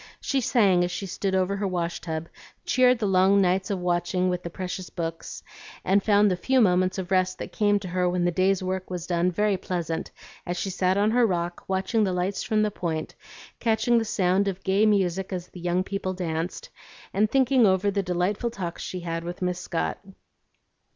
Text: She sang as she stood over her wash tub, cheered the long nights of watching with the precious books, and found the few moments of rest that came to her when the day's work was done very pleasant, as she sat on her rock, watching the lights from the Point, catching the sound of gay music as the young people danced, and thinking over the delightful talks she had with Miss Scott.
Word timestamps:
She 0.19 0.41
sang 0.41 0.83
as 0.83 0.89
she 0.89 1.05
stood 1.05 1.35
over 1.35 1.57
her 1.57 1.67
wash 1.67 2.01
tub, 2.01 2.27
cheered 2.65 2.97
the 2.97 3.05
long 3.05 3.39
nights 3.39 3.69
of 3.69 3.77
watching 3.77 4.29
with 4.29 4.41
the 4.41 4.49
precious 4.49 4.89
books, 4.89 5.43
and 5.85 6.01
found 6.01 6.31
the 6.31 6.35
few 6.35 6.59
moments 6.59 6.97
of 6.97 7.11
rest 7.11 7.37
that 7.37 7.51
came 7.51 7.77
to 7.81 7.87
her 7.89 8.09
when 8.09 8.25
the 8.25 8.31
day's 8.31 8.63
work 8.63 8.89
was 8.89 9.05
done 9.05 9.29
very 9.31 9.57
pleasant, 9.57 10.09
as 10.43 10.57
she 10.57 10.71
sat 10.71 10.97
on 10.97 11.11
her 11.11 11.27
rock, 11.27 11.63
watching 11.67 12.03
the 12.03 12.13
lights 12.13 12.41
from 12.41 12.63
the 12.63 12.71
Point, 12.71 13.13
catching 13.59 13.99
the 13.99 14.03
sound 14.05 14.47
of 14.47 14.63
gay 14.63 14.87
music 14.87 15.31
as 15.31 15.49
the 15.49 15.59
young 15.61 15.83
people 15.83 16.13
danced, 16.15 16.71
and 17.13 17.29
thinking 17.29 17.67
over 17.67 17.91
the 17.91 18.01
delightful 18.01 18.49
talks 18.49 18.81
she 18.81 19.01
had 19.01 19.23
with 19.23 19.43
Miss 19.43 19.59
Scott. 19.59 19.99